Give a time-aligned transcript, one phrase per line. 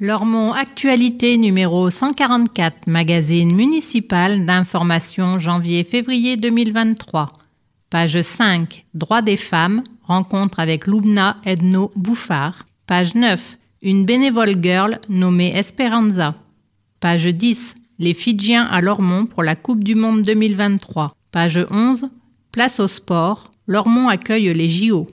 [0.00, 7.28] Lormont Actualité numéro 144, magazine municipal d'information janvier-février 2023.
[7.90, 12.66] Page 5, Droits des femmes, rencontre avec Lubna Edno Bouffard.
[12.88, 16.34] Page 9, une bénévole girl nommée Esperanza.
[16.98, 21.12] Page 10, les Fidjiens à Lormont pour la Coupe du Monde 2023.
[21.30, 22.08] Page 11,
[22.50, 25.06] Place au sport, Lormont accueille les JO.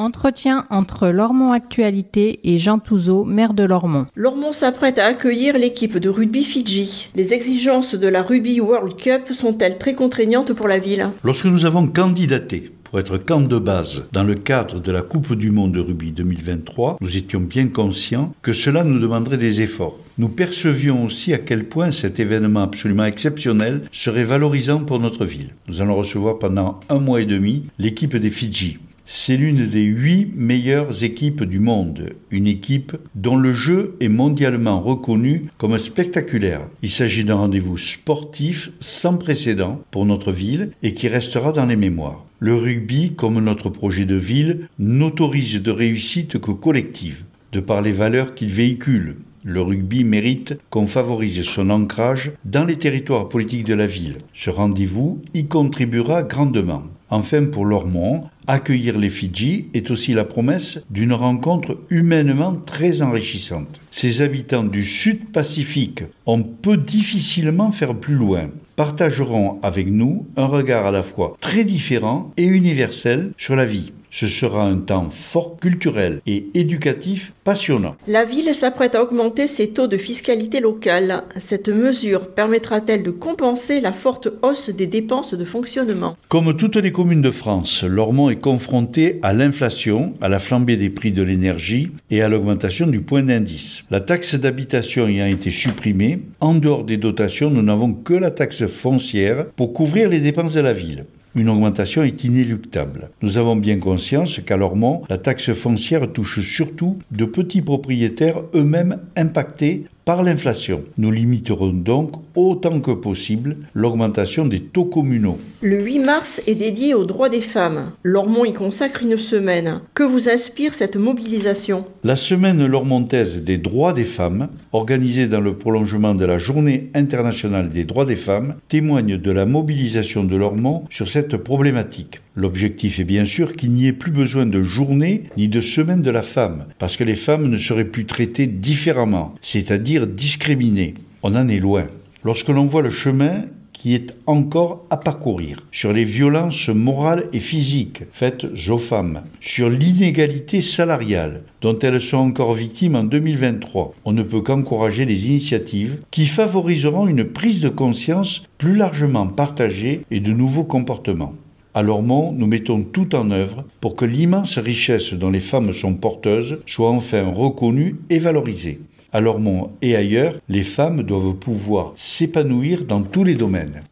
[0.00, 4.06] Entretien entre Lormont Actualité et Jean Touzeau, maire de Lormont.
[4.14, 7.10] Lormont s'apprête à accueillir l'équipe de rugby Fidji.
[7.14, 11.10] Les exigences de la Rugby World Cup sont-elles très contraignantes pour la ville?
[11.22, 15.34] Lorsque nous avons candidaté pour être camp de base dans le cadre de la Coupe
[15.34, 19.98] du Monde de rugby 2023, nous étions bien conscients que cela nous demanderait des efforts.
[20.16, 25.50] Nous percevions aussi à quel point cet événement absolument exceptionnel serait valorisant pour notre ville.
[25.68, 28.78] Nous allons recevoir pendant un mois et demi l'équipe des Fidji.
[29.12, 34.80] C'est l'une des huit meilleures équipes du monde, une équipe dont le jeu est mondialement
[34.80, 36.60] reconnu comme spectaculaire.
[36.80, 41.74] Il s'agit d'un rendez-vous sportif sans précédent pour notre ville et qui restera dans les
[41.74, 42.24] mémoires.
[42.38, 47.92] Le rugby, comme notre projet de ville, n'autorise de réussite que collective, de par les
[47.92, 53.74] valeurs qu'il véhicule, le rugby mérite qu'on favorise son ancrage dans les territoires politiques de
[53.74, 54.18] la ville.
[54.34, 56.84] Ce rendez-vous y contribuera grandement.
[57.10, 63.80] Enfin, pour Lormont, accueillir les Fidji est aussi la promesse d'une rencontre humainement très enrichissante.
[63.90, 70.46] Ces habitants du Sud Pacifique, on peut difficilement faire plus loin, partageront avec nous un
[70.46, 73.92] regard à la fois très différent et universel sur la vie.
[74.10, 77.94] Ce sera un temps fort culturel et éducatif passionnant.
[78.08, 81.22] La ville s'apprête à augmenter ses taux de fiscalité locale.
[81.38, 86.16] Cette mesure permettra-t-elle de compenser la forte hausse des dépenses de fonctionnement?
[86.28, 90.90] Comme toutes les communes de France, Lormont est confronté à l'inflation, à la flambée des
[90.90, 93.84] prix de l'énergie et à l'augmentation du point d'indice.
[93.90, 98.66] La taxe d'habitation ayant été supprimée, en dehors des dotations, nous n'avons que la taxe
[98.66, 101.04] foncière pour couvrir les dépenses de la ville
[101.34, 103.10] une augmentation est inéluctable.
[103.22, 108.98] Nous avons bien conscience qu'à Lormont, la taxe foncière touche surtout de petits propriétaires eux-mêmes
[109.16, 110.82] impactés par l'inflation.
[110.98, 115.38] Nous limiterons donc autant que possible l'augmentation des taux communaux.
[115.62, 117.92] Le 8 mars est dédié aux droits des femmes.
[118.02, 119.82] Lormont y consacre une semaine.
[119.94, 121.84] Que vous inspire cette mobilisation?
[122.02, 127.68] La semaine lormontaise des droits des femmes, organisée dans le prolongement de la Journée internationale
[127.68, 132.20] des droits des femmes, témoigne de la mobilisation de Lormont sur cette problématique.
[132.36, 136.10] L'objectif est bien sûr qu'il n'y ait plus besoin de journée ni de semaine de
[136.10, 140.94] la femme, parce que les femmes ne seraient plus traitées différemment, c'est-à-dire discriminées.
[141.22, 141.86] On en est loin.
[142.24, 143.44] Lorsque l'on voit le chemin
[143.80, 149.70] qui est encore à parcourir, sur les violences morales et physiques faites aux femmes, sur
[149.70, 153.94] l'inégalité salariale dont elles sont encore victimes en 2023.
[154.04, 160.02] On ne peut qu'encourager les initiatives qui favoriseront une prise de conscience plus largement partagée
[160.10, 161.34] et de nouveaux comportements.
[161.72, 165.94] À Lormont, nous mettons tout en œuvre pour que l'immense richesse dont les femmes sont
[165.94, 168.80] porteuses soit enfin reconnue et valorisée.
[169.12, 173.82] À Lormont et ailleurs, les femmes doivent pouvoir s'épanouir dans tous les domaines.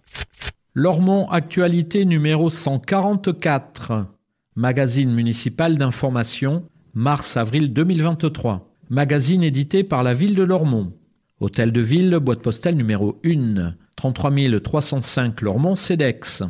[0.74, 4.06] Lormont Actualité numéro 144,
[4.54, 6.62] magazine municipal d'information,
[6.94, 8.68] mars-avril 2023.
[8.90, 10.92] Magazine édité par la ville de Lormont.
[11.40, 14.30] Hôtel de ville, boîte postale numéro 1, 33
[14.62, 16.44] 305 Lormont, CEDEX.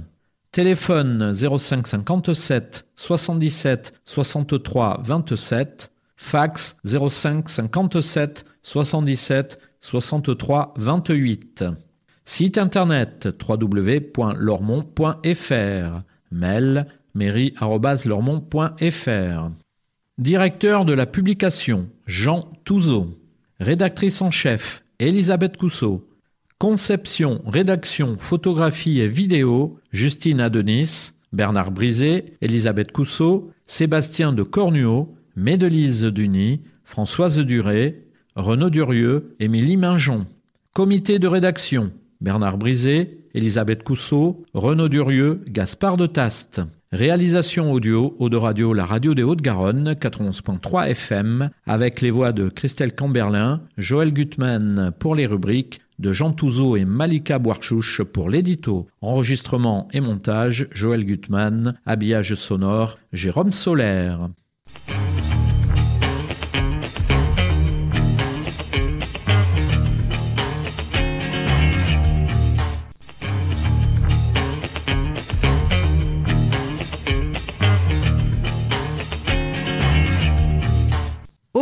[0.53, 5.91] Téléphone 05 57 77 63 27.
[6.17, 11.65] Fax 05 57 77 63 28.
[12.27, 16.03] Site internet www.lormont.fr.
[16.31, 19.51] Mail mairie.lormont.fr.
[20.19, 23.19] Directeur de la publication Jean Touzeau.
[23.59, 26.07] Rédactrice en chef Elisabeth Cousseau.
[26.59, 31.13] Conception, rédaction, photographie et vidéo Justine Adenis.
[31.33, 38.08] Bernard Brisé, Elisabeth Cousseau, Sébastien de Cornuau, Médelise Duny, Françoise Duré,
[38.39, 40.25] Renaud Durieux, Émilie Minjon.
[40.73, 41.91] Comité de rédaction
[42.21, 46.61] Bernard Brisé, Elisabeth Cousseau, Renaud Durieux, Gaspard de Taste.
[46.93, 52.49] Réalisation audio, Eau de Radio, la radio des Hauts-de-Garonne, 91.3 FM, avec les voix de
[52.49, 58.87] Christelle Camberlin, Joël Gutmann pour les rubriques, de Jean Touzeau et Malika Boarchouche pour l'édito.
[59.01, 61.75] Enregistrement et montage, Joël Gutmann.
[61.87, 64.29] Habillage sonore, Jérôme Solaire.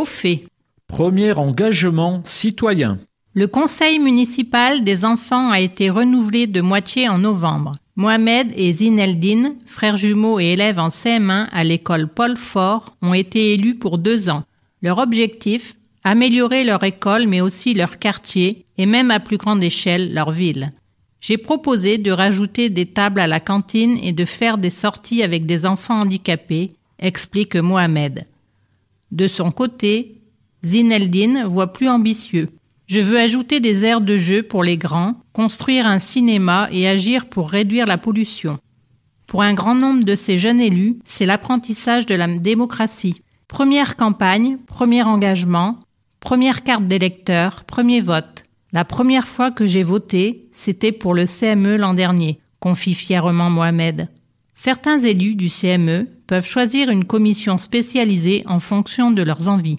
[0.05, 0.45] Fait.
[0.87, 2.99] Premier engagement citoyen.
[3.33, 7.73] Le conseil municipal des enfants a été renouvelé de moitié en novembre.
[7.95, 13.53] Mohamed et Zineldine, frères jumeaux et élèves en CM1 à l'école Paul Fort, ont été
[13.53, 14.43] élus pour deux ans.
[14.81, 20.13] Leur objectif Améliorer leur école mais aussi leur quartier et même à plus grande échelle
[20.13, 20.71] leur ville.
[21.19, 25.45] J'ai proposé de rajouter des tables à la cantine et de faire des sorties avec
[25.45, 28.25] des enfants handicapés, explique Mohamed.
[29.11, 30.21] De son côté,
[30.63, 32.49] Zineldine voit plus ambitieux.
[32.87, 37.27] Je veux ajouter des aires de jeu pour les grands, construire un cinéma et agir
[37.27, 38.57] pour réduire la pollution.
[39.27, 43.21] Pour un grand nombre de ces jeunes élus, c'est l'apprentissage de la démocratie.
[43.49, 45.79] Première campagne, premier engagement,
[46.21, 48.45] première carte d'électeur, premier vote.
[48.71, 54.07] La première fois que j'ai voté, c'était pour le CME l'an dernier, confie fièrement Mohamed.
[54.59, 59.77] Certains élus du CME peuvent choisir une commission spécialisée en fonction de leurs envies.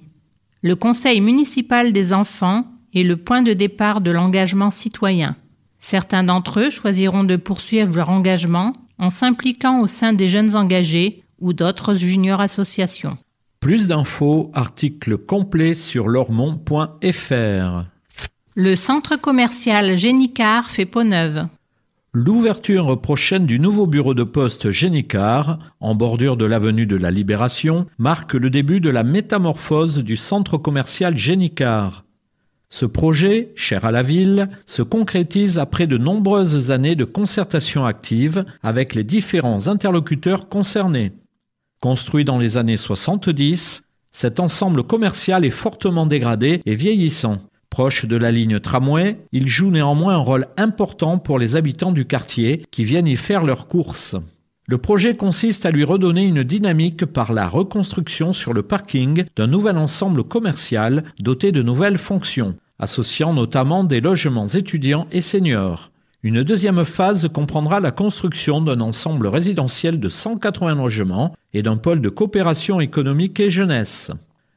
[0.63, 2.65] Le Conseil municipal des enfants
[2.95, 5.35] est le point de départ de l'engagement citoyen.
[5.81, 11.25] Certains d'entre eux choisiront de poursuivre leur engagement en s'impliquant au sein des jeunes engagés
[11.41, 13.19] ou d'autres junior associations.
[13.59, 17.85] Plus d'infos, article complet sur lormont.fr.
[18.55, 21.49] Le centre commercial Génicard fait peau neuve.
[22.15, 27.87] L'ouverture prochaine du nouveau bureau de poste Génicard, en bordure de l'avenue de la Libération,
[27.99, 32.07] marque le début de la métamorphose du centre commercial Génicard.
[32.71, 38.47] Ce projet, cher à la ville, se concrétise après de nombreuses années de concertation active
[38.63, 41.13] avec les différents interlocuteurs concernés.
[41.81, 43.83] Construit dans les années 70,
[44.13, 47.43] cet ensemble commercial est fortement dégradé et vieillissant.
[47.71, 52.07] Proche de la ligne tramway, il joue néanmoins un rôle important pour les habitants du
[52.07, 54.17] quartier qui viennent y faire leurs courses.
[54.67, 59.47] Le projet consiste à lui redonner une dynamique par la reconstruction sur le parking d'un
[59.47, 65.91] nouvel ensemble commercial doté de nouvelles fonctions, associant notamment des logements étudiants et seniors.
[66.23, 72.01] Une deuxième phase comprendra la construction d'un ensemble résidentiel de 180 logements et d'un pôle
[72.01, 74.11] de coopération économique et jeunesse.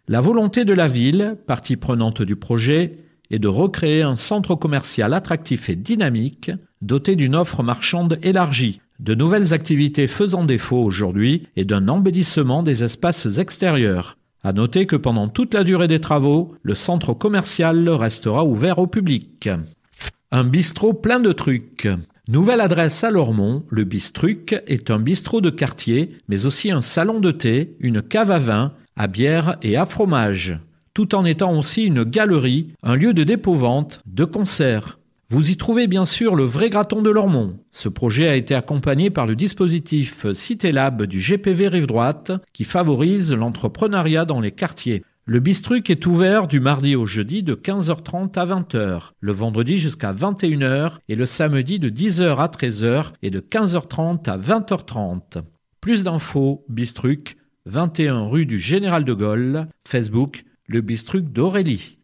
[0.07, 2.97] La volonté de la ville, partie prenante du projet,
[3.31, 6.51] est de recréer un centre commercial attractif et dynamique,
[6.81, 12.83] doté d'une offre marchande élargie, de nouvelles activités faisant défaut aujourd'hui et d'un embellissement des
[12.83, 14.17] espaces extérieurs.
[14.43, 18.87] À noter que pendant toute la durée des travaux, le centre commercial restera ouvert au
[18.87, 19.49] public.
[20.31, 21.87] Un bistrot plein de trucs.
[22.27, 27.19] Nouvelle adresse à Lormont, le Bistruc est un bistrot de quartier, mais aussi un salon
[27.19, 30.59] de thé, une cave à vin, à bière et à fromage,
[30.93, 34.99] tout en étant aussi une galerie, un lieu de dépôt-vente, de concerts.
[35.29, 37.57] Vous y trouvez bien sûr le vrai graton de Lormont.
[37.71, 42.65] Ce projet a été accompagné par le dispositif Cité Lab du GPV Rive Droite qui
[42.65, 45.03] favorise l'entrepreneuriat dans les quartiers.
[45.25, 50.11] Le bistruc est ouvert du mardi au jeudi de 15h30 à 20h, le vendredi jusqu'à
[50.11, 55.43] 21h et le samedi de 10h à 13h et de 15h30 à 20h30.
[55.79, 57.37] Plus d'infos, bistruc
[57.67, 61.97] 21 rue du Général de Gaulle, Facebook, le bistruc d'Aurélie.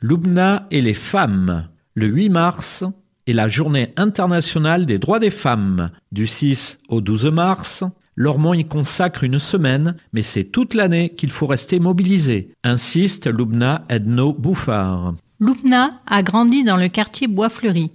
[0.00, 1.68] Loubna et les femmes.
[1.94, 2.84] Le 8 mars
[3.26, 5.90] est la journée internationale des droits des femmes.
[6.12, 7.84] Du 6 au 12 mars,
[8.14, 13.84] Lormont y consacre une semaine, mais c'est toute l'année qu'il faut rester mobilisé, insiste Loubna
[13.88, 15.14] Edno Bouffard.
[15.40, 17.92] Loubna a grandi dans le quartier Bois-Fleuri.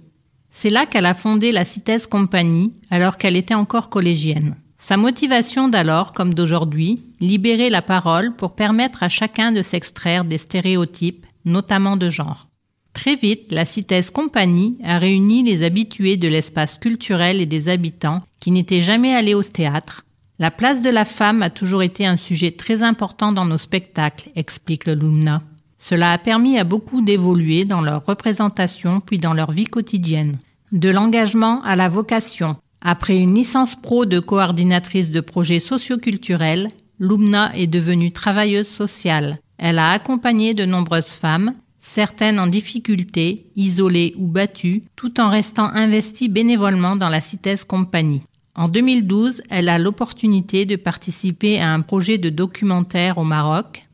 [0.50, 4.54] C'est là qu'elle a fondé la Citesse Compagnie alors qu'elle était encore collégienne.
[4.86, 10.36] Sa motivation d'alors comme d'aujourd'hui, libérer la parole pour permettre à chacun de s'extraire des
[10.36, 12.48] stéréotypes, notamment de genre.
[12.92, 18.20] Très vite, la Citesse Compagnie a réuni les habitués de l'espace culturel et des habitants
[18.40, 20.04] qui n'étaient jamais allés au théâtre.
[20.38, 24.28] La place de la femme a toujours été un sujet très important dans nos spectacles,
[24.36, 25.40] explique le Lumna.
[25.78, 30.36] Cela a permis à beaucoup d'évoluer dans leur représentation puis dans leur vie quotidienne.
[30.72, 36.68] De l'engagement à la vocation, après une licence pro de coordinatrice de projets socioculturels,
[37.00, 39.36] Lumna est devenue travailleuse sociale.
[39.56, 45.64] Elle a accompagné de nombreuses femmes, certaines en difficulté, isolées ou battues, tout en restant
[45.64, 48.22] investie bénévolement dans la CITES Compagnie.
[48.54, 53.88] En 2012, elle a l'opportunité de participer à un projet de documentaire au Maroc.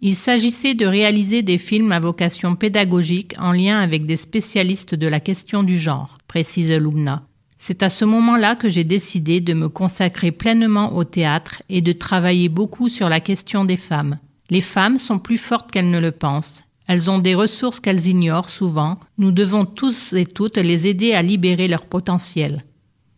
[0.00, 5.08] Il s'agissait de réaliser des films à vocation pédagogique en lien avec des spécialistes de
[5.08, 7.26] la question du genre, précise Lumna.
[7.68, 11.90] C'est à ce moment-là que j'ai décidé de me consacrer pleinement au théâtre et de
[11.90, 14.20] travailler beaucoup sur la question des femmes.
[14.50, 16.62] Les femmes sont plus fortes qu'elles ne le pensent.
[16.86, 19.00] Elles ont des ressources qu'elles ignorent souvent.
[19.18, 22.62] Nous devons tous et toutes les aider à libérer leur potentiel.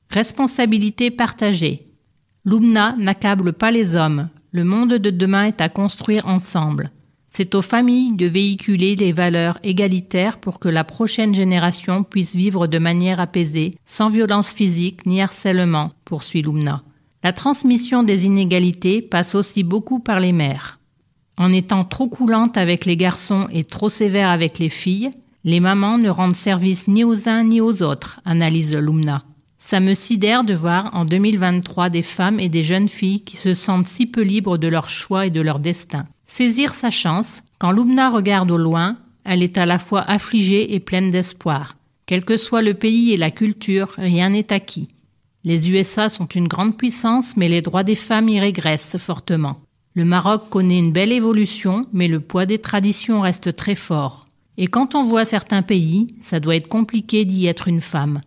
[0.08, 1.86] Responsabilité partagée.
[2.46, 4.30] Lumna n'accable pas les hommes.
[4.52, 6.90] Le monde de demain est à construire ensemble.
[7.30, 12.66] C'est aux familles de véhiculer les valeurs égalitaires pour que la prochaine génération puisse vivre
[12.66, 16.82] de manière apaisée, sans violence physique ni harcèlement, poursuit Lumna.
[17.22, 20.78] La transmission des inégalités passe aussi beaucoup par les mères.
[21.36, 25.10] En étant trop coulantes avec les garçons et trop sévères avec les filles,
[25.44, 29.22] les mamans ne rendent service ni aux uns ni aux autres, analyse Lumna.
[29.58, 33.54] Ça me sidère de voir en 2023 des femmes et des jeunes filles qui se
[33.54, 36.06] sentent si peu libres de leur choix et de leur destin.
[36.30, 40.78] Saisir sa chance, quand Lumna regarde au loin, elle est à la fois affligée et
[40.78, 41.74] pleine d'espoir.
[42.06, 44.88] Quel que soit le pays et la culture, rien n'est acquis.
[45.42, 49.60] Les USA sont une grande puissance, mais les droits des femmes y régressent fortement.
[49.94, 54.26] Le Maroc connaît une belle évolution, mais le poids des traditions reste très fort.
[54.58, 58.20] Et quand on voit certains pays, ça doit être compliqué d'y être une femme.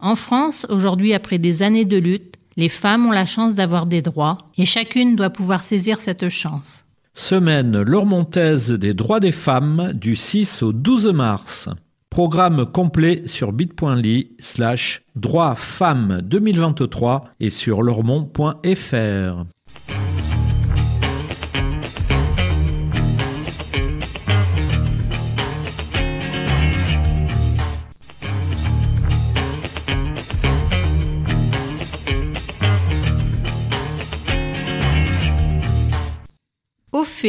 [0.00, 4.02] En France, aujourd'hui, après des années de lutte, les femmes ont la chance d'avoir des
[4.02, 6.85] droits, et chacune doit pouvoir saisir cette chance.
[7.18, 11.70] Semaine lormontaise des droits des femmes du 6 au 12 mars.
[12.10, 19.46] Programme complet sur bit.ly slash droits femmes 2023 et sur lormont.fr.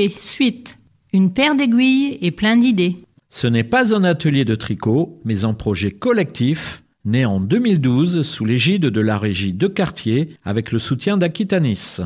[0.07, 0.77] suite.
[1.13, 2.97] Une paire d'aiguilles et plein d'idées.
[3.29, 8.45] Ce n'est pas un atelier de tricot, mais un projet collectif né en 2012 sous
[8.45, 12.01] l'égide de la régie de quartier avec le soutien d'Aquitanis.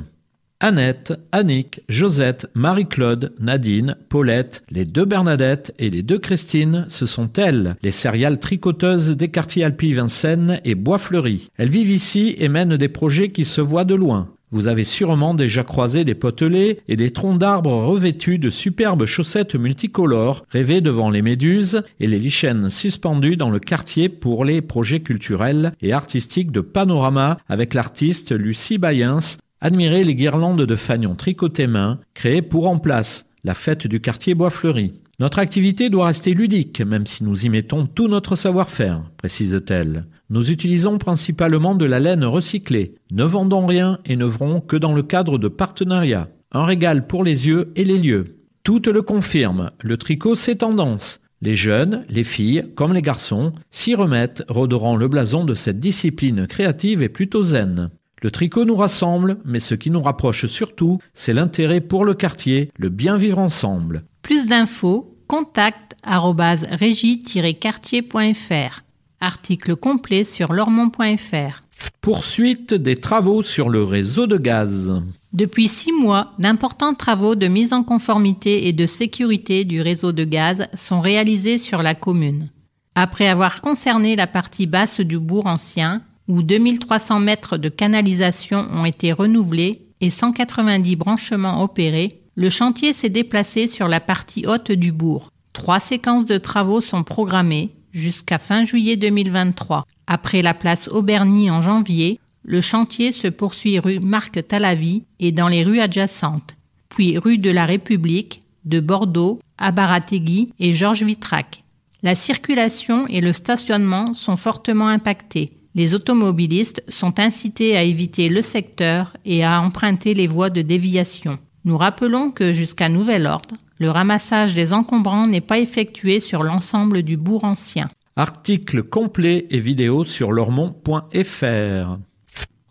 [0.64, 7.34] Annette, Annick, Josette, Marie-Claude, Nadine, Paulette, les deux Bernadette et les deux Christine, ce sont
[7.34, 11.50] elles, les céréales tricoteuses des quartiers Alpi Vincennes et Bois-Fleury.
[11.58, 14.30] Elles vivent ici et mènent des projets qui se voient de loin.
[14.54, 19.56] Vous avez sûrement déjà croisé des potelets et des troncs d'arbres revêtus de superbes chaussettes
[19.56, 25.00] multicolores rêvées devant les méduses et les lichens suspendues dans le quartier pour les projets
[25.00, 29.38] culturels et artistiques de panorama avec l'artiste Lucie Bayens.
[29.62, 34.36] Admirez les guirlandes de fanions tricotés main créées pour en place la fête du quartier
[34.36, 34.94] Bois-Fleuri.
[35.20, 40.06] Notre activité doit rester ludique, même si nous y mettons tout notre savoir-faire, précise-t-elle.
[40.32, 45.04] Nous utilisons principalement de la laine recyclée, ne vendons rien et n'œuvrons que dans le
[45.04, 46.30] cadre de partenariats.
[46.54, 48.38] Un régal pour les yeux et les lieux.
[48.64, 51.20] Toutes le confirment, le tricot c'est tendance.
[51.42, 56.48] Les jeunes, les filles, comme les garçons, s'y remettent, redorant le blason de cette discipline
[56.48, 57.90] créative et plutôt zen.
[58.22, 62.72] Le tricot nous rassemble, mais ce qui nous rapproche surtout, c'est l'intérêt pour le quartier,
[62.78, 64.06] le bien vivre ensemble.
[64.22, 68.84] Plus d'infos, contact régie-quartier.fr.
[69.22, 71.64] Article complet sur lormont.fr.
[72.02, 75.02] Poursuite des travaux sur le réseau de gaz.
[75.32, 80.24] Depuis six mois, d'importants travaux de mise en conformité et de sécurité du réseau de
[80.24, 82.50] gaz sont réalisés sur la commune.
[82.96, 88.86] Après avoir concerné la partie basse du bourg ancien, où 2300 mètres de canalisation ont
[88.86, 94.92] été renouvelés et 190 branchements opérés, le chantier s'est déplacé sur la partie haute du
[94.92, 95.30] bourg.
[95.54, 99.86] Trois séquences de travaux sont programmées jusqu'à fin juillet 2023.
[100.08, 105.48] Après la place Auberny en janvier, le chantier se poursuit rue Marc Talavi et dans
[105.48, 106.56] les rues adjacentes,
[106.90, 111.64] puis rue de la République, de Bordeaux à Barategui et Georges Vitrac.
[112.04, 115.52] La circulation et le stationnement sont fortement impactés.
[115.76, 121.38] Les automobilistes sont incités à éviter le secteur et à emprunter les voies de déviation.
[121.64, 127.02] Nous rappelons que jusqu'à nouvel ordre, le ramassage des encombrants n'est pas effectué sur l'ensemble
[127.02, 127.90] du bourg ancien.
[128.16, 131.98] Article complet et vidéo sur lormont.fr.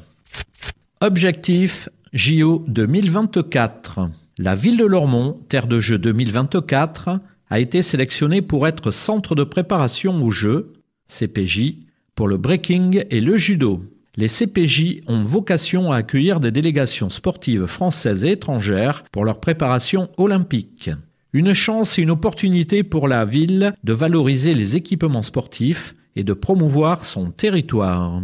[1.01, 4.11] Objectif JO 2024.
[4.39, 7.19] La ville de Lormont, terre de jeux 2024,
[7.51, 10.73] a été sélectionnée pour être centre de préparation aux Jeux,
[11.09, 11.79] CPJ,
[12.15, 13.83] pour le breaking et le judo.
[14.17, 20.09] Les CPJ ont vocation à accueillir des délégations sportives françaises et étrangères pour leur préparation
[20.17, 20.91] olympique.
[21.33, 26.33] Une chance et une opportunité pour la ville de valoriser les équipements sportifs et de
[26.33, 28.23] promouvoir son territoire.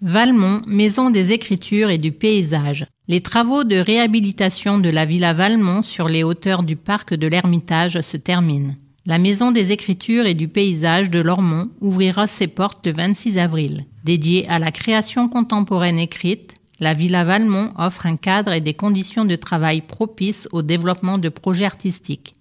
[0.00, 2.86] Valmont, maison des écritures et du paysage.
[3.06, 8.00] Les travaux de réhabilitation de la villa Valmont sur les hauteurs du parc de l'Ermitage
[8.00, 8.74] se terminent.
[9.04, 13.86] La maison des écritures et du paysage de Lormont ouvrira ses portes le 26 avril.
[14.04, 19.24] Dédiée à la création contemporaine écrite, la Villa Valmont offre un cadre et des conditions
[19.24, 22.34] de travail propices au développement de projets artistiques.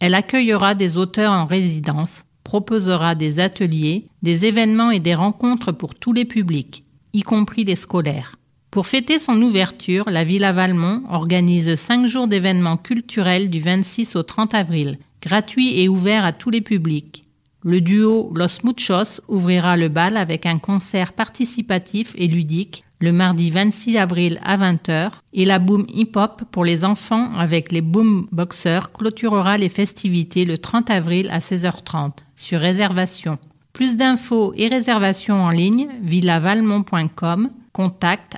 [0.00, 5.94] Elle accueillera des auteurs en résidence, proposera des ateliers, des événements et des rencontres pour
[5.94, 8.32] tous les publics y compris les scolaires.
[8.70, 14.22] Pour fêter son ouverture, la Villa Valmont organise cinq jours d'événements culturels du 26 au
[14.22, 17.24] 30 avril, gratuits et ouverts à tous les publics.
[17.64, 23.50] Le duo Los Muchos ouvrira le bal avec un concert participatif et ludique le mardi
[23.50, 28.26] 26 avril à 20h et la Boom Hip Hop pour les enfants avec les Boom
[28.32, 33.38] Boxers clôturera les festivités le 30 avril à 16h30 sur réservation.
[33.72, 38.36] Plus d'infos et réservations en ligne, villavalmont.com, contact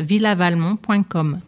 [0.00, 1.40] villavalmont.com.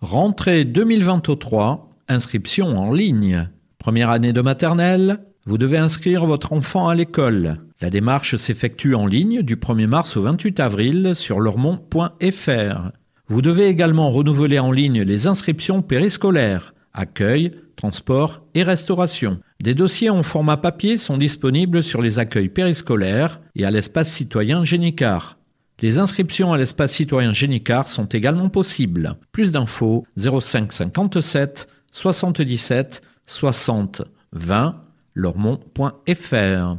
[0.00, 3.48] Rentrée 2023, inscription en ligne.
[3.78, 7.58] Première année de maternelle, vous devez inscrire votre enfant à l'école.
[7.80, 12.90] La démarche s'effectue en ligne du 1er mars au 28 avril sur lormont.fr.
[13.28, 19.40] Vous devez également renouveler en ligne les inscriptions périscolaires, accueil, transport et restauration.
[19.62, 24.64] Des dossiers en format papier sont disponibles sur les accueils périscolaires et à l'espace citoyen
[24.64, 25.38] Génicard.
[25.80, 29.16] Les inscriptions à l'espace citoyen Génicard sont également possibles.
[29.32, 34.76] Plus d'infos 05 57 77 60 20
[35.14, 36.76] lormont.fr.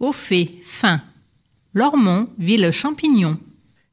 [0.00, 1.00] Au fait, fin.
[1.74, 3.38] Lormont, ville champignon.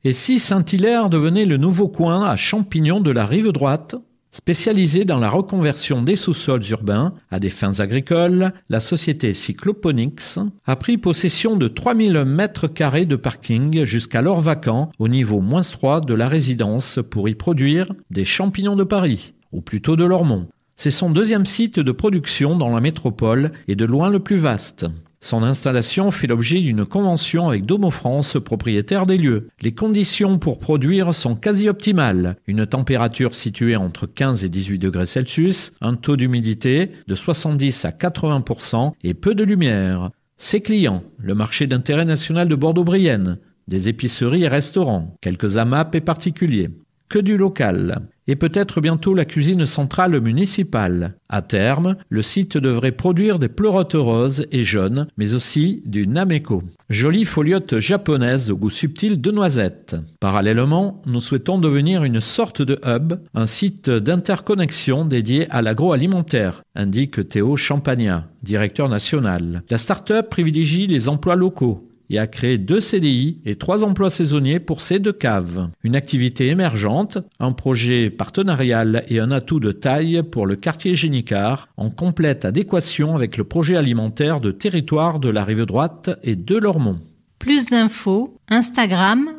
[0.05, 3.95] Et si Saint-Hilaire devenait le nouveau coin à champignons de la rive droite
[4.31, 10.75] Spécialisée dans la reconversion des sous-sols urbains à des fins agricoles, la société Cycloponix a
[10.77, 16.13] pris possession de 3000 mètres carrés de parking jusqu'alors vacants au niveau moins 3 de
[16.13, 20.47] la résidence pour y produire des champignons de Paris, ou plutôt de Lormont.
[20.77, 24.85] C'est son deuxième site de production dans la métropole et de loin le plus vaste.
[25.21, 29.49] Son installation fait l'objet d'une convention avec Domo France, propriétaire des lieux.
[29.61, 32.37] Les conditions pour produire sont quasi optimales.
[32.47, 37.89] Une température située entre 15 et 18 degrés Celsius, un taux d'humidité de 70 à
[37.89, 40.11] 80% et peu de lumière.
[40.37, 46.01] Ses clients, le marché d'intérêt national de Bordeaux-Brienne, des épiceries et restaurants, quelques AMAP et
[46.01, 46.69] particuliers.
[47.09, 51.15] Que du local et peut-être bientôt la cuisine centrale municipale.
[51.29, 56.61] À terme, le site devrait produire des pleurotes roses et jaunes, mais aussi du Nameko.
[56.91, 59.95] Jolie foliote japonaise au goût subtil de noisette.
[60.19, 67.27] Parallèlement, nous souhaitons devenir une sorte de hub, un site d'interconnexion dédié à l'agroalimentaire, indique
[67.27, 69.63] Théo Champagnat, directeur national.
[69.71, 74.59] La start-up privilégie les emplois locaux, et a créé deux CDI et trois emplois saisonniers
[74.59, 75.69] pour ces deux caves.
[75.83, 81.67] Une activité émergente, un projet partenarial et un atout de taille pour le quartier Génicard,
[81.77, 86.57] en complète adéquation avec le projet alimentaire de territoire de la rive droite et de
[86.57, 86.99] Lormont.
[87.39, 89.29] Plus d'infos, Instagram,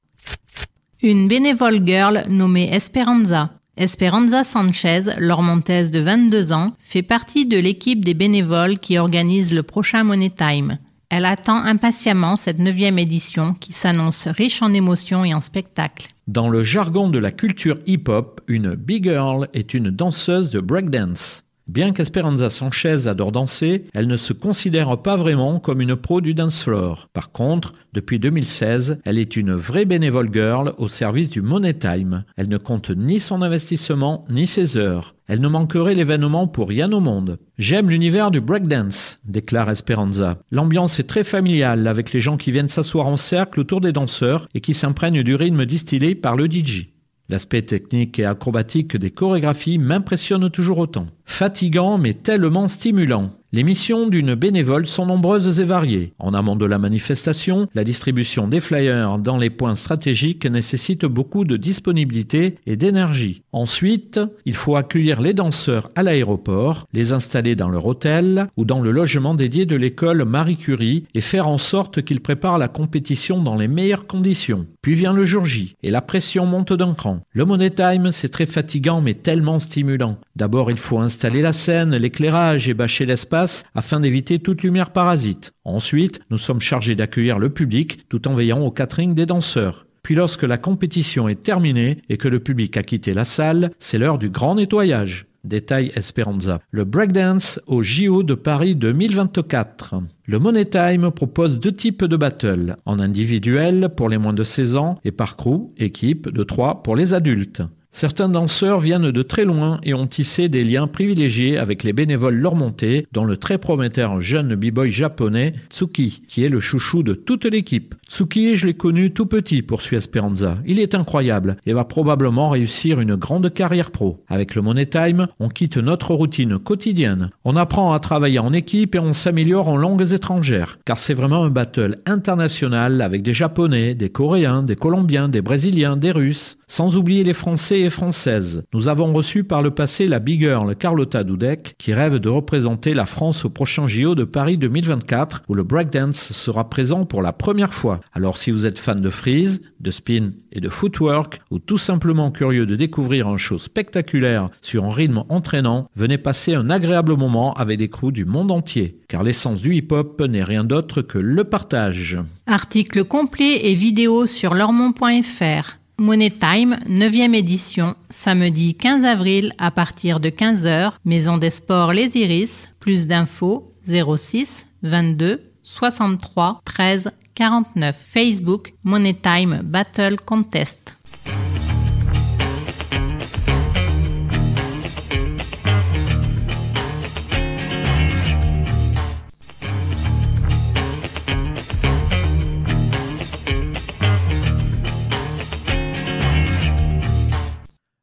[1.03, 3.51] Une bénévole girl nommée Esperanza.
[3.77, 9.63] Esperanza Sanchez, lormontaise de 22 ans, fait partie de l'équipe des bénévoles qui organise le
[9.63, 10.79] prochain Money Time.
[11.09, 16.09] Elle attend impatiemment cette neuvième édition qui s'annonce riche en émotions et en spectacles.
[16.27, 21.45] Dans le jargon de la culture hip-hop, une big girl est une danseuse de breakdance.
[21.69, 26.33] Bien qu'Esperanza Sanchez adore danser, elle ne se considère pas vraiment comme une pro du
[26.33, 27.09] dance floor.
[27.13, 32.23] Par contre, depuis 2016, elle est une vraie bénévole girl au service du Money Time.
[32.37, 35.17] Elle ne compte ni son investissement ni ses heures.
[35.27, 37.41] Elle ne manquerait l'événement pour rien au monde.
[37.59, 40.39] J'aime l'univers du breakdance, déclare Esperanza.
[40.53, 44.47] L'ambiance est très familiale avec les gens qui viennent s'asseoir en cercle autour des danseurs
[44.55, 46.91] et qui s'imprègnent du rythme distillé par le DJ.
[47.29, 51.09] L'aspect technique et acrobatique des chorégraphies m'impressionne toujours autant.
[51.27, 53.33] Fatigant mais tellement stimulant.
[53.53, 56.13] Les missions d'une bénévole sont nombreuses et variées.
[56.19, 61.45] En amont de la manifestation, la distribution des flyers dans les points stratégiques nécessite beaucoup
[61.45, 63.43] de disponibilité et d'énergie.
[63.53, 68.81] Ensuite, il faut accueillir les danseurs à l'aéroport, les installer dans leur hôtel ou dans
[68.81, 73.43] le logement dédié de l'école Marie Curie et faire en sorte qu'ils préparent la compétition
[73.43, 74.67] dans les meilleures conditions.
[74.83, 77.21] Puis vient le jour J et la pression monte d'un cran.
[77.33, 80.19] Le Money Time, c'est très fatigant mais tellement stimulant.
[80.35, 85.53] D'abord, il faut installer la scène, l'éclairage et bâcher l'espace afin d'éviter toute lumière parasite.
[85.65, 89.87] Ensuite, nous sommes chargés d'accueillir le public tout en veillant au catering des danseurs.
[90.03, 93.99] Puis lorsque la compétition est terminée et que le public a quitté la salle, c'est
[93.99, 95.27] l'heure du grand nettoyage.
[95.47, 96.61] Détail Esperanza.
[96.71, 99.97] Le breakdance au JO de Paris 2024.
[100.25, 104.77] Le Money Time propose deux types de battles, en individuel pour les moins de 16
[104.77, 107.63] ans et par crew, équipe de 3 pour les adultes.
[107.97, 112.35] Certains danseurs viennent de très loin et ont tissé des liens privilégiés avec les bénévoles
[112.35, 117.47] lormontais, dont le très prometteur jeune b-boy japonais Tsuki, qui est le chouchou de toute
[117.47, 117.95] l'équipe.
[118.07, 120.59] Tsuki, je l'ai connu tout petit, poursuit Esperanza.
[120.67, 124.23] Il est incroyable et va probablement réussir une grande carrière pro.
[124.29, 127.31] Avec le Money Time, on quitte notre routine quotidienne.
[127.47, 131.45] On apprend à travailler en équipe et on s'améliore en langues étrangères, car c'est vraiment
[131.45, 136.99] un battle international avec des Japonais, des Coréens, des Colombiens, des Brésiliens, des Russes, sans
[136.99, 138.65] oublier les Français et Françaises.
[138.75, 142.95] Nous avons reçu par le passé la big girl Carlotta Dudek, qui rêve de représenter
[142.95, 147.33] la France au prochain JO de Paris 2024, où le breakdance sera présent pour la
[147.33, 148.01] première fois.
[148.13, 152.31] Alors si vous êtes fan de freeze, de spin et de footwork, ou tout simplement
[152.31, 157.55] curieux de découvrir un show spectaculaire sur un rythme entraînant, venez passer un agréable moment
[157.55, 161.45] avec des crews du monde entier, car l'essence du hip-hop n'est rien d'autre que le
[161.45, 162.19] partage.
[162.47, 165.79] Article complet et vidéo sur lormont.fr.
[165.99, 172.19] Money Time, 9e édition, samedi 15 avril à partir de 15h, Maison des Sports Les
[172.19, 177.97] Iris, plus d'infos 06 22 63 13 49.
[178.09, 180.96] Facebook Money Time Battle Contest.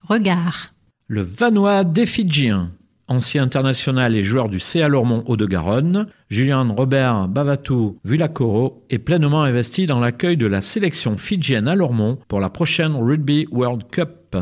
[0.08, 0.74] Regard.
[1.08, 2.72] Le Vanois des Fidjiens.
[3.08, 9.88] Ancien international et joueur du CA Lormont Haut-de-Garonne, Julien Robert Bavatou Vulacoro est pleinement investi
[9.88, 14.38] dans l'accueil de la sélection fidjienne à Lormont pour la prochaine Rugby World Cup.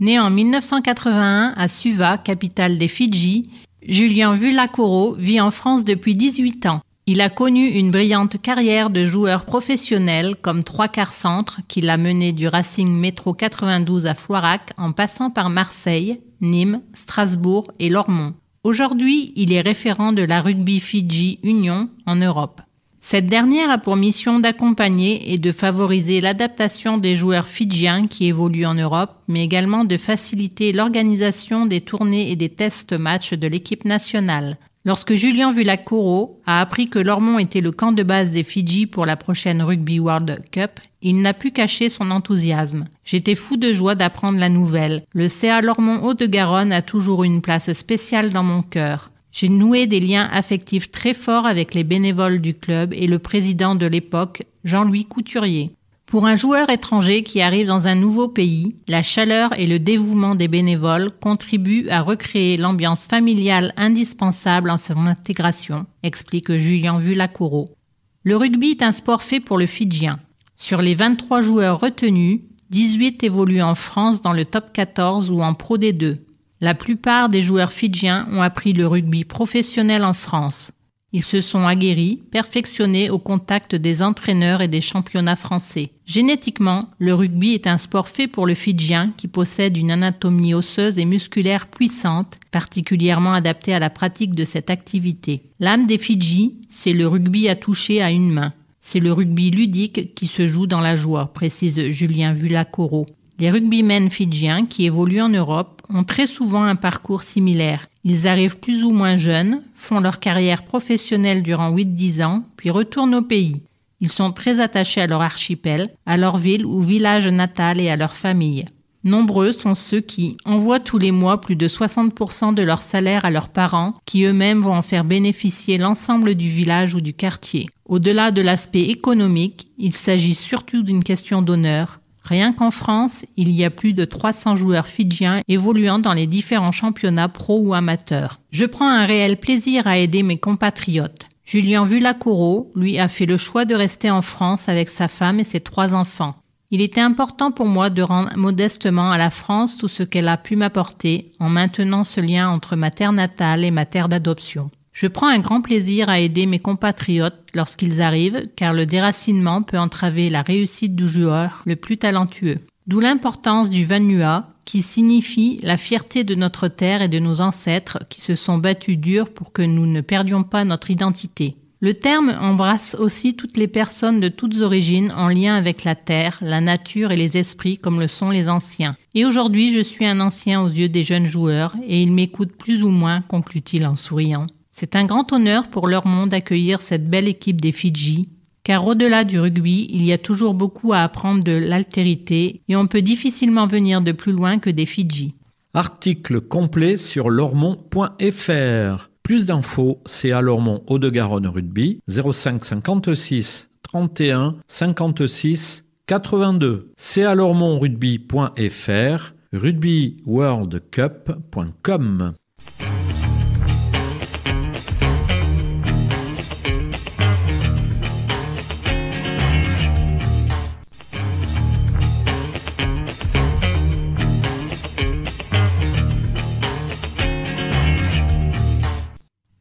[0.00, 3.44] Né en 1981 à Suva, capitale des Fidji,
[3.86, 6.80] Julien Vulacoro vit en France depuis 18 ans.
[7.12, 11.96] Il a connu une brillante carrière de joueur professionnel comme trois quarts centre qu'il a
[11.96, 18.34] mené du Racing Métro 92 à Floirac en passant par Marseille, Nîmes, Strasbourg et Lormont.
[18.62, 22.60] Aujourd'hui, il est référent de la Rugby Fidji Union en Europe.
[23.00, 28.66] Cette dernière a pour mission d'accompagner et de favoriser l'adaptation des joueurs fidjiens qui évoluent
[28.66, 33.84] en Europe, mais également de faciliter l'organisation des tournées et des tests matchs de l'équipe
[33.84, 34.58] nationale.
[34.86, 39.04] Lorsque Julien Vulacoro a appris que Lormont était le camp de base des Fidji pour
[39.04, 42.86] la prochaine Rugby World Cup, il n'a pu cacher son enthousiasme.
[43.04, 45.02] J'étais fou de joie d'apprendre la nouvelle.
[45.12, 49.10] Le CA Lormont Haut-de-Garonne a toujours une place spéciale dans mon cœur.
[49.32, 53.74] J'ai noué des liens affectifs très forts avec les bénévoles du club et le président
[53.74, 55.72] de l'époque, Jean-Louis Couturier.
[56.10, 60.34] Pour un joueur étranger qui arrive dans un nouveau pays, la chaleur et le dévouement
[60.34, 67.76] des bénévoles contribuent à recréer l'ambiance familiale indispensable en son intégration, explique Julien Vulacouro.
[68.24, 70.18] Le rugby est un sport fait pour le Fidjien.
[70.56, 75.54] Sur les 23 joueurs retenus, 18 évoluent en France dans le top 14 ou en
[75.54, 76.16] Pro D2.
[76.60, 80.72] La plupart des joueurs fidjiens ont appris le rugby professionnel en France.
[81.12, 85.90] Ils se sont aguerris, perfectionnés au contact des entraîneurs et des championnats français.
[86.06, 90.98] Génétiquement, le rugby est un sport fait pour le Fidjien qui possède une anatomie osseuse
[90.98, 95.42] et musculaire puissante, particulièrement adaptée à la pratique de cette activité.
[95.58, 98.52] L'âme des Fidji, c'est le rugby à toucher à une main.
[98.80, 103.04] C'est le rugby ludique qui se joue dans la joie, précise Julien Vulacoro.
[103.40, 107.86] Les rugbymen fidjiens qui évoluent en Europe ont très souvent un parcours similaire.
[108.04, 113.14] Ils arrivent plus ou moins jeunes, font leur carrière professionnelle durant 8-10 ans, puis retournent
[113.14, 113.62] au pays.
[114.00, 117.96] Ils sont très attachés à leur archipel, à leur ville ou village natal et à
[117.96, 118.64] leur famille.
[119.02, 123.30] Nombreux sont ceux qui envoient tous les mois plus de 60% de leur salaire à
[123.30, 127.68] leurs parents, qui eux-mêmes vont en faire bénéficier l'ensemble du village ou du quartier.
[127.86, 131.99] Au-delà de l'aspect économique, il s'agit surtout d'une question d'honneur,
[132.30, 136.70] Rien qu'en France, il y a plus de 300 joueurs fidjiens évoluant dans les différents
[136.70, 138.38] championnats pro ou amateurs.
[138.52, 141.28] Je prends un réel plaisir à aider mes compatriotes.
[141.44, 145.44] Julien Vulacouro, lui, a fait le choix de rester en France avec sa femme et
[145.44, 146.36] ses trois enfants.
[146.70, 150.36] Il était important pour moi de rendre modestement à la France tout ce qu'elle a
[150.36, 154.70] pu m'apporter en maintenant ce lien entre ma terre natale et ma terre d'adoption.
[154.92, 159.78] Je prends un grand plaisir à aider mes compatriotes lorsqu'ils arrivent, car le déracinement peut
[159.78, 162.58] entraver la réussite du joueur le plus talentueux.
[162.86, 167.98] D'où l'importance du Vanua, qui signifie la fierté de notre terre et de nos ancêtres
[168.08, 171.56] qui se sont battus dur pour que nous ne perdions pas notre identité.
[171.82, 176.38] Le terme embrasse aussi toutes les personnes de toutes origines en lien avec la terre,
[176.42, 178.90] la nature et les esprits comme le sont les anciens.
[179.14, 182.82] Et aujourd'hui, je suis un ancien aux yeux des jeunes joueurs et ils m'écoutent plus
[182.84, 184.46] ou moins, conclut-il en souriant.
[184.80, 188.30] C'est un grand honneur pour leur monde d'accueillir cette belle équipe des Fidji,
[188.62, 192.86] car au-delà du rugby, il y a toujours beaucoup à apprendre de l'altérité et on
[192.86, 195.34] peut difficilement venir de plus loin que des Fidji.
[195.74, 199.10] Article complet sur lormont.fr.
[199.22, 206.90] Plus d'infos, c'est à Lormont Haut-de-Garonne Rugby 05 56 31 56 82.
[206.96, 212.32] C'est à lormontrugby.fr, rugbyworldcup.com.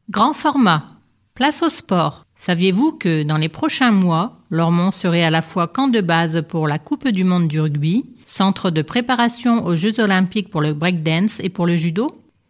[0.09, 0.87] Grand format.
[1.35, 2.25] Place au sport.
[2.33, 6.67] Saviez-vous que dans les prochains mois, Lormont serait à la fois camp de base pour
[6.67, 11.39] la Coupe du monde du rugby, centre de préparation aux Jeux olympiques pour le breakdance
[11.41, 12.07] et pour le judo?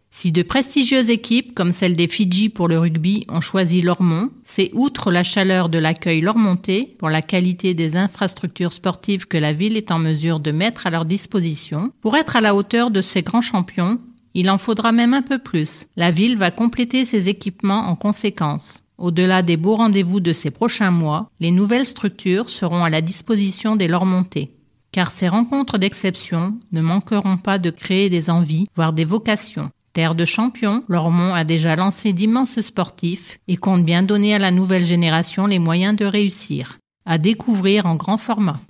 [0.08, 4.70] Si de prestigieuses équipes comme celle des Fidji pour le rugby ont choisi Lormont, c'est
[4.72, 9.76] outre la chaleur de l'accueil lormontais pour la qualité des infrastructures sportives que la ville
[9.76, 13.20] est en mesure de mettre à leur disposition, pour être à la hauteur de ces
[13.20, 14.00] grands champions
[14.34, 15.86] il en faudra même un peu plus.
[15.96, 18.82] La ville va compléter ses équipements en conséquence.
[18.98, 23.74] Au-delà des beaux rendez-vous de ces prochains mois, les nouvelles structures seront à la disposition
[23.74, 24.50] des Lormontais.
[24.92, 29.70] Car ces rencontres d'exception ne manqueront pas de créer des envies, voire des vocations.
[29.92, 34.50] Terre de champions, Lormont a déjà lancé d'immenses sportifs et compte bien donner à la
[34.50, 36.78] nouvelle génération les moyens de réussir.
[37.06, 38.60] À découvrir en grand format.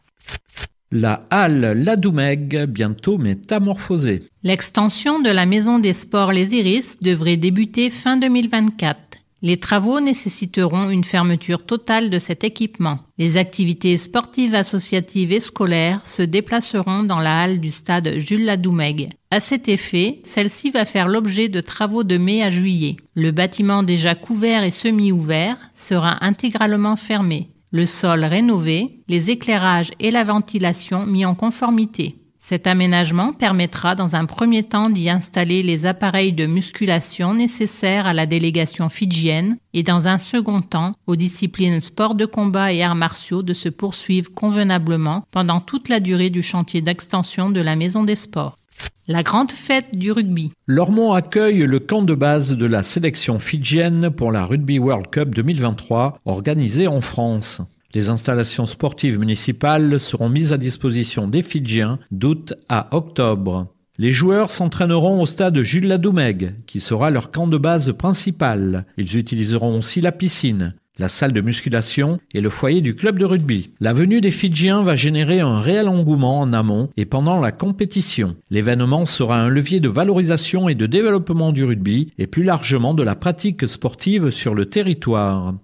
[0.93, 4.25] La halle Ladoumeg, bientôt métamorphosée.
[4.43, 8.99] L'extension de la maison des sports Les Iris devrait débuter fin 2024.
[9.43, 12.99] Les travaux nécessiteront une fermeture totale de cet équipement.
[13.19, 19.11] Les activités sportives associatives et scolaires se déplaceront dans la halle du stade Jules Ladoumeg.
[19.31, 22.97] À cet effet, celle-ci va faire l'objet de travaux de mai à juillet.
[23.15, 30.11] Le bâtiment déjà couvert et semi-ouvert sera intégralement fermé le sol rénové, les éclairages et
[30.11, 32.17] la ventilation mis en conformité.
[32.43, 38.13] Cet aménagement permettra dans un premier temps d'y installer les appareils de musculation nécessaires à
[38.13, 42.97] la délégation fidjienne et dans un second temps aux disciplines sport de combat et arts
[42.97, 48.05] martiaux de se poursuivre convenablement pendant toute la durée du chantier d'extension de la maison
[48.05, 48.57] des sports.
[49.09, 50.53] La grande fête du rugby.
[50.67, 55.35] Lormont accueille le camp de base de la sélection fidjienne pour la Rugby World Cup
[55.35, 57.63] 2023 organisée en France.
[57.93, 63.75] Les installations sportives municipales seront mises à disposition des Fidjiens d'août à octobre.
[63.99, 68.87] Les joueurs s'entraîneront au stade Jules Ladoumeg, qui sera leur camp de base principal.
[68.97, 73.25] Ils utiliseront aussi la piscine la salle de musculation et le foyer du club de
[73.25, 73.71] rugby.
[73.81, 78.37] La venue des Fidjiens va générer un réel engouement en amont et pendant la compétition.
[78.51, 83.03] L'événement sera un levier de valorisation et de développement du rugby et plus largement de
[83.03, 85.55] la pratique sportive sur le territoire.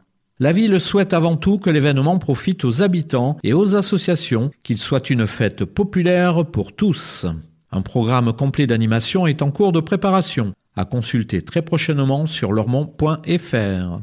[0.41, 5.11] La ville souhaite avant tout que l'événement profite aux habitants et aux associations, qu'il soit
[5.11, 7.27] une fête populaire pour tous.
[7.73, 14.01] Un programme complet d'animation est en cours de préparation, à consulter très prochainement sur lormont.fr.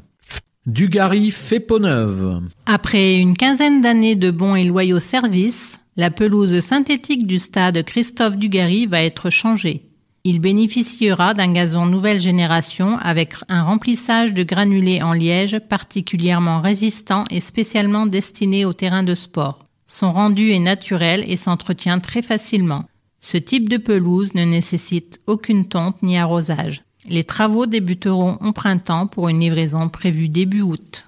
[0.65, 2.41] Dugarry fait peau neuve.
[2.67, 8.37] Après une quinzaine d'années de bons et loyaux services, la pelouse synthétique du stade Christophe
[8.37, 9.89] Dugarry va être changée.
[10.23, 17.25] Il bénéficiera d'un gazon nouvelle génération avec un remplissage de granulés en liège particulièrement résistant
[17.29, 19.65] et spécialement destiné au terrain de sport.
[19.85, 22.85] Son rendu est naturel et s'entretient très facilement.
[23.19, 26.82] Ce type de pelouse ne nécessite aucune tonte ni arrosage.
[27.09, 31.07] Les travaux débuteront au printemps pour une livraison prévue début août.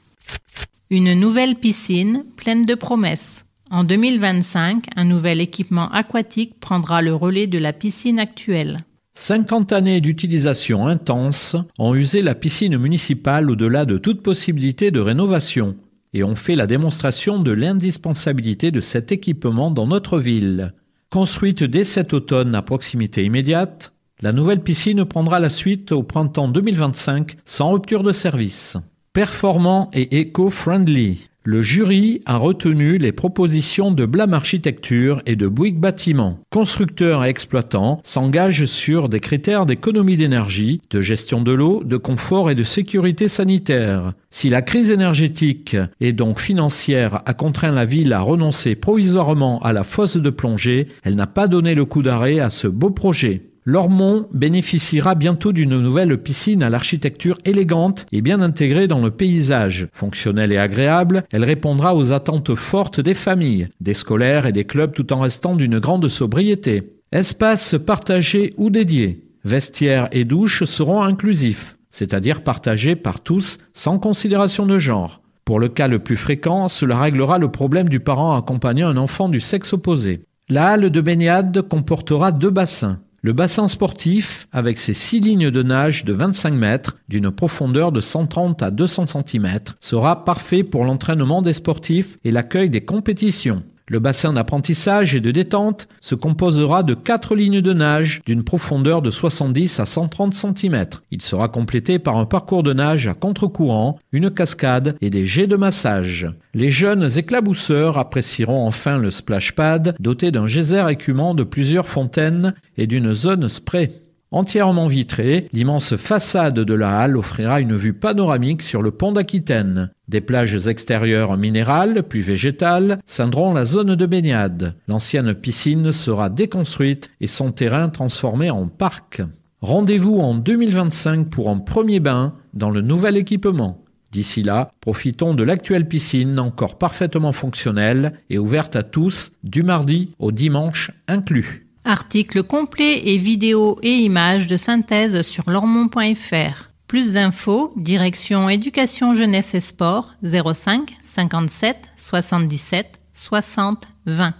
[0.89, 3.45] Une nouvelle piscine pleine de promesses.
[3.71, 8.79] En 2025, un nouvel équipement aquatique prendra le relais de la piscine actuelle.
[9.15, 15.75] 50 années d'utilisation intense ont usé la piscine municipale au-delà de toute possibilité de rénovation
[16.13, 20.73] et ont fait la démonstration de l'indispensabilité de cet équipement dans notre ville.
[21.09, 26.47] Construite dès cet automne à proximité immédiate, la nouvelle piscine prendra la suite au printemps
[26.47, 28.77] 2025 sans rupture de service.
[29.11, 35.79] Performant et éco-friendly, le jury a retenu les propositions de Blâme Architecture et de Bouygues
[35.79, 36.39] Bâtiments.
[36.49, 42.49] Constructeurs et exploitants s'engagent sur des critères d'économie d'énergie, de gestion de l'eau, de confort
[42.49, 44.13] et de sécurité sanitaire.
[44.31, 49.71] Si la crise énergétique et donc financière a contraint la ville à renoncer provisoirement à
[49.71, 53.43] la fosse de plongée, elle n'a pas donné le coup d'arrêt à ce beau projet.
[53.67, 59.87] Lormont bénéficiera bientôt d'une nouvelle piscine à l'architecture élégante et bien intégrée dans le paysage.
[59.91, 64.93] Fonctionnelle et agréable, elle répondra aux attentes fortes des familles, des scolaires et des clubs
[64.93, 66.93] tout en restant d'une grande sobriété.
[67.11, 69.23] Espace partagé ou dédié.
[69.43, 75.21] Vestiaires et douches seront inclusifs, c'est-à-dire partagés par tous sans considération de genre.
[75.43, 79.27] Pour le cas le plus fréquent, cela réglera le problème du parent accompagnant un enfant
[79.27, 80.21] du sexe opposé.
[80.49, 82.99] La halle de baignade comportera deux bassins.
[83.25, 87.99] Le bassin sportif, avec ses six lignes de nage de 25 mètres, d'une profondeur de
[87.99, 93.63] 130 à 200 cm, sera parfait pour l'entraînement des sportifs et l'accueil des compétitions.
[93.87, 99.03] Le bassin d'apprentissage et de détente se composera de quatre lignes de nage d'une profondeur
[99.03, 100.85] de 70 à 130 cm.
[101.11, 105.45] Il sera complété par un parcours de nage à contre-courant, une cascade et des jets
[105.45, 106.27] de massage.
[106.55, 112.55] Les jeunes éclabousseurs apprécieront enfin le splash pad doté d'un geyser écumant de plusieurs fontaines
[112.77, 113.91] et d'une zone spray.
[114.31, 119.91] Entièrement vitrée, l'immense façade de la halle offrira une vue panoramique sur le pont d'Aquitaine.
[120.07, 124.75] Des plages extérieures minérales, puis végétales, cindront la zone de baignade.
[124.87, 129.21] L'ancienne piscine sera déconstruite et son terrain transformé en parc.
[129.61, 133.83] Rendez-vous en 2025 pour un premier bain dans le nouvel équipement.
[134.11, 140.11] D'ici là, profitons de l'actuelle piscine encore parfaitement fonctionnelle et ouverte à tous du mardi
[140.19, 141.64] au dimanche inclus.
[141.85, 146.69] Articles complets et vidéos et images de synthèse sur lormont.fr.
[146.87, 154.33] Plus d'infos, direction éducation jeunesse et sport 05 57 77 60 20.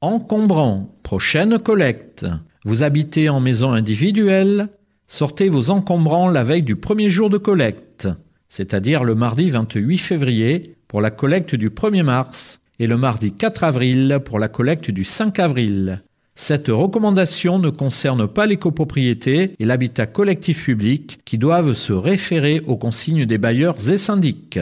[0.00, 0.94] Encombrant.
[1.02, 2.26] Prochaine collecte.
[2.64, 4.68] Vous habitez en maison individuelle
[5.06, 8.08] Sortez vos encombrants la veille du premier jour de collecte,
[8.48, 13.64] c'est-à-dire le mardi 28 février pour la collecte du 1er mars et le mardi 4
[13.64, 16.02] avril pour la collecte du 5 avril.
[16.34, 22.60] Cette recommandation ne concerne pas les copropriétés et l'habitat collectif public qui doivent se référer
[22.66, 24.58] aux consignes des bailleurs et syndics.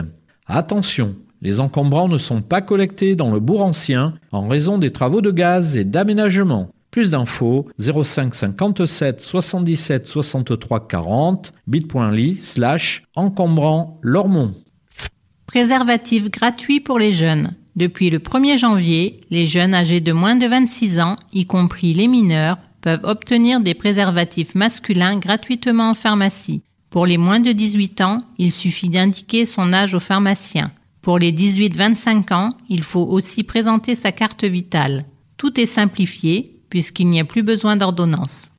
[0.46, 5.20] Attention, les encombrants ne sont pas collectés dans le bourg ancien en raison des travaux
[5.20, 6.70] de gaz et d'aménagement.
[6.90, 14.54] Plus d'infos 05 57 77 63 40 bit.ly slash encombrant Lormont.
[15.46, 17.52] Préservatif gratuit pour les jeunes.
[17.76, 22.08] Depuis le 1er janvier, les jeunes âgés de moins de 26 ans, y compris les
[22.08, 26.62] mineurs, peuvent obtenir des préservatifs masculins gratuitement en pharmacie.
[26.90, 30.70] Pour les moins de 18 ans, il suffit d'indiquer son âge au pharmacien.
[31.04, 35.02] Pour les 18-25 ans, il faut aussi présenter sa carte vitale.
[35.36, 38.52] Tout est simplifié puisqu'il n'y a plus besoin d'ordonnance.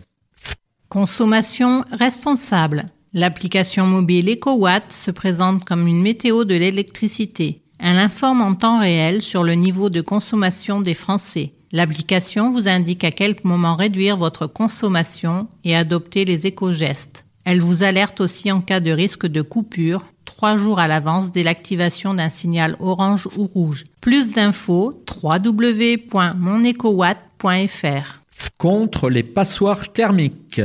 [0.89, 2.87] Consommation responsable.
[3.13, 7.61] L'application mobile EcoWatt se présente comme une météo de l'électricité.
[7.79, 11.53] Elle informe en temps réel sur le niveau de consommation des Français.
[11.71, 17.25] L'application vous indique à quel moment réduire votre consommation et adopter les éco-gestes.
[17.43, 21.41] Elle vous alerte aussi en cas de risque de coupure, trois jours à l'avance dès
[21.43, 23.85] l'activation d'un signal orange ou rouge.
[24.01, 28.21] Plus d'infos, www.monecowatt.fr.
[28.57, 30.61] Contre les passoires thermiques.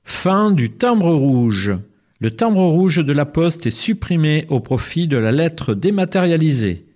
[0.05, 1.75] Fin du timbre rouge.
[2.19, 6.87] Le timbre rouge de la poste est supprimé au profit de la lettre dématérialisée.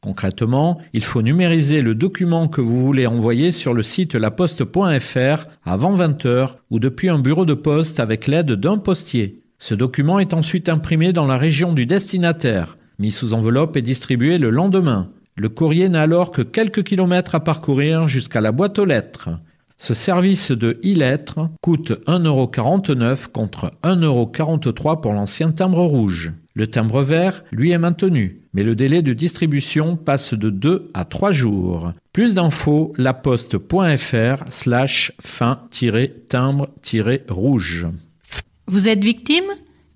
[0.00, 5.92] Concrètement, il faut numériser le document que vous voulez envoyer sur le site laposte.fr avant
[5.92, 9.44] 20 h ou depuis un bureau de poste avec l'aide d'un postier.
[9.60, 14.38] Ce document est ensuite imprimé dans la région du destinataire, mis sous enveloppe et distribué
[14.38, 15.12] le lendemain.
[15.38, 19.28] Le courrier n'a alors que quelques kilomètres à parcourir jusqu'à la boîte aux lettres.
[19.76, 26.32] Ce service de e-lettres coûte 1,49€ contre 1,43€ pour l'ancien timbre rouge.
[26.54, 31.04] Le timbre vert, lui, est maintenu, mais le délai de distribution passe de 2 à
[31.04, 31.92] 3 jours.
[32.12, 37.86] Plus d'infos, laposte.fr slash fin-timbre-rouge.
[38.66, 39.44] Vous êtes victime?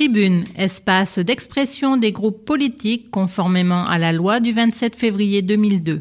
[0.00, 6.00] Tribune, espace d'expression des groupes politiques conformément à la loi du 27 février 2002.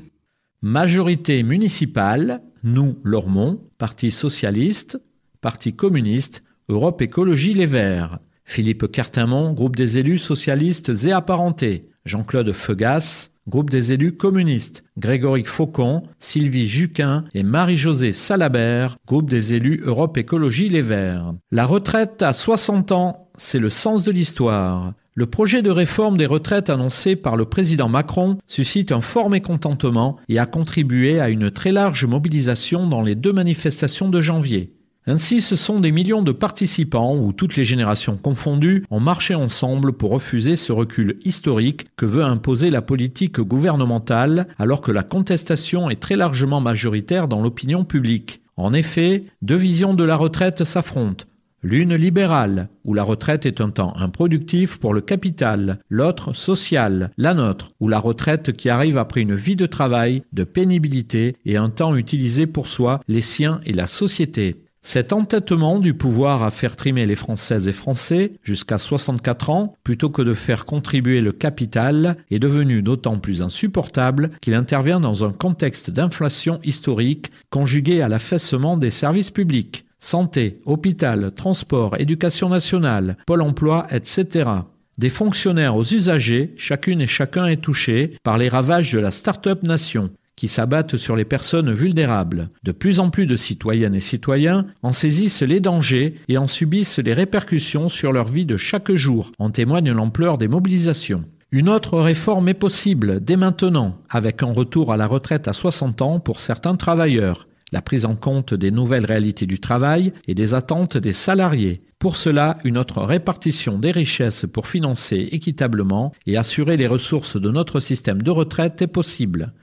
[0.61, 5.01] Majorité municipale, nous, Lormont, Parti socialiste,
[5.41, 8.19] Parti communiste, Europe Écologie Les Verts.
[8.45, 11.89] Philippe Cartimont, groupe des élus socialistes et apparentés.
[12.05, 14.85] Jean-Claude Feugas, groupe des élus communistes.
[14.97, 21.33] Grégory Faucon, Sylvie Juquin et Marie-Josée Salabert, groupe des élus Europe Écologie Les Verts.
[21.51, 24.93] La retraite à 60 ans c'est le sens de l'histoire.
[25.15, 30.17] Le projet de réforme des retraites annoncé par le président Macron suscite un fort mécontentement
[30.27, 34.73] et a contribué à une très large mobilisation dans les deux manifestations de janvier.
[35.07, 39.93] Ainsi, ce sont des millions de participants, ou toutes les générations confondues, ont marché ensemble
[39.93, 45.89] pour refuser ce recul historique que veut imposer la politique gouvernementale alors que la contestation
[45.89, 48.41] est très largement majoritaire dans l'opinion publique.
[48.57, 51.25] En effet, deux visions de la retraite s'affrontent.
[51.61, 57.33] L'une libérale, où la retraite est un temps improductif pour le capital, l'autre sociale, la
[57.33, 61.69] nôtre, où la retraite qui arrive après une vie de travail, de pénibilité et un
[61.69, 64.63] temps utilisé pour soi, les siens et la société.
[64.81, 70.09] Cet entêtement du pouvoir à faire trimer les Françaises et Français jusqu'à 64 ans, plutôt
[70.09, 75.33] que de faire contribuer le capital, est devenu d'autant plus insupportable qu'il intervient dans un
[75.33, 79.85] contexte d'inflation historique conjugué à l'affaissement des services publics.
[79.99, 84.49] Santé, hôpital, transport, éducation nationale, pôle emploi, etc.
[84.97, 89.63] Des fonctionnaires aux usagers, chacune et chacun est touché par les ravages de la start-up
[89.63, 92.49] nation qui s'abattent sur les personnes vulnérables.
[92.63, 96.99] De plus en plus de citoyennes et citoyens en saisissent les dangers et en subissent
[96.99, 101.25] les répercussions sur leur vie de chaque jour, en témoigne l'ampleur des mobilisations.
[101.51, 106.01] Une autre réforme est possible dès maintenant, avec un retour à la retraite à 60
[106.01, 110.53] ans pour certains travailleurs, la prise en compte des nouvelles réalités du travail et des
[110.53, 111.81] attentes des salariés.
[111.99, 117.51] Pour cela, une autre répartition des richesses pour financer équitablement et assurer les ressources de
[117.51, 119.53] notre système de retraite est possible.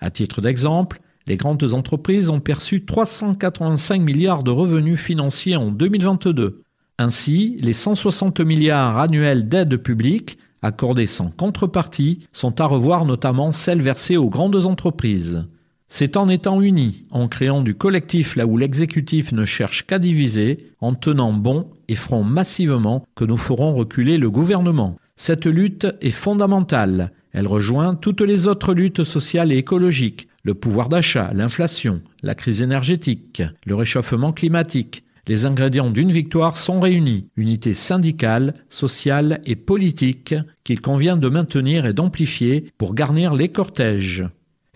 [0.00, 6.62] À titre d'exemple, les grandes entreprises ont perçu 385 milliards de revenus financiers en 2022.
[6.98, 13.82] Ainsi, les 160 milliards annuels d'aides publiques accordées sans contrepartie sont à revoir notamment celles
[13.82, 15.46] versées aux grandes entreprises.
[15.88, 20.66] C'est en étant unis, en créant du collectif là où l'exécutif ne cherche qu'à diviser,
[20.80, 24.96] en tenant bon et front massivement que nous ferons reculer le gouvernement.
[25.16, 30.88] Cette lutte est fondamentale elle rejoint toutes les autres luttes sociales et écologiques, le pouvoir
[30.88, 35.04] d'achat, l'inflation, la crise énergétique, le réchauffement climatique.
[35.26, 40.34] Les ingrédients d'une victoire sont réunis, unité syndicale, sociale et politique
[40.64, 44.24] qu'il convient de maintenir et d'amplifier pour garnir les cortèges.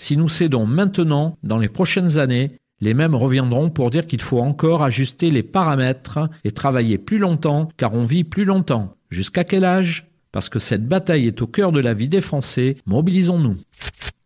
[0.01, 4.41] Si nous cédons maintenant, dans les prochaines années, les mêmes reviendront pour dire qu'il faut
[4.41, 8.95] encore ajuster les paramètres et travailler plus longtemps car on vit plus longtemps.
[9.11, 10.07] Jusqu'à quel âge?
[10.33, 13.59] Parce que cette bataille est au cœur de la vie des Français, mobilisons-nous.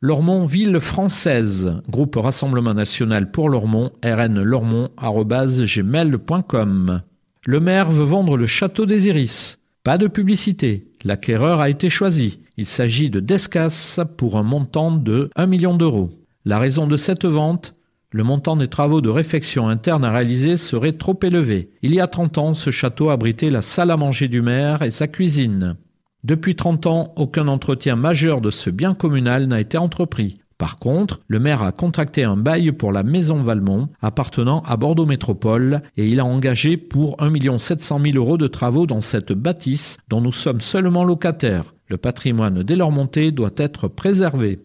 [0.01, 7.03] Lormont Ville Française, groupe Rassemblement National pour Lormont, rnlormont.gmail.com.
[7.47, 9.59] Le maire veut vendre le château des Iris.
[9.83, 10.87] Pas de publicité.
[11.05, 12.41] L'acquéreur a été choisi.
[12.57, 16.11] Il s'agit de Descas pour un montant de 1 million d'euros.
[16.45, 17.75] La raison de cette vente
[18.15, 21.71] le montant des travaux de réfection interne à réaliser serait trop élevé.
[21.83, 24.93] Il y a 30 ans, ce château abritait la salle à manger du maire et
[24.93, 25.75] sa cuisine.
[26.23, 30.39] Depuis 30 ans, aucun entretien majeur de ce bien communal n'a été entrepris.
[30.59, 35.07] Par contre, le maire a contracté un bail pour la maison Valmont, appartenant à Bordeaux
[35.07, 39.99] Métropole, et il a engagé pour 1 700 000 euros de travaux dans cette bâtisse
[40.09, 41.75] dont nous sommes seulement locataires.
[41.89, 44.61] Le patrimoine dès leur doit être préservé.